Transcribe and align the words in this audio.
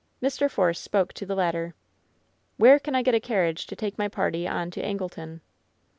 Mr. 0.19 0.49
Force 0.49 0.79
spoke 0.79 1.13
to 1.13 1.27
the 1.27 1.35
latter. 1.35 1.75
"Where 2.57 2.79
can 2.79 2.95
I 2.95 3.03
get 3.03 3.13
a 3.13 3.19
carriage 3.19 3.67
to 3.67 3.75
take 3.75 3.99
my 3.99 4.07
party 4.07 4.47
on 4.47 4.71
to 4.71 4.81
Angleton?" 4.81 5.41